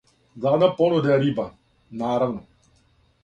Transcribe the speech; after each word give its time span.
Главна 0.43 0.69
понуда 0.79 1.11
је 1.11 1.17
риба, 1.23 1.45
наравно. 2.01 2.73